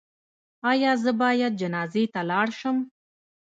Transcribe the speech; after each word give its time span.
ایا 0.71 0.91
زه 1.03 1.11
باید 1.21 1.53
جنازې 1.61 2.03
ته 2.13 2.21
لاړ 2.29 2.47
شم؟ 2.59 2.77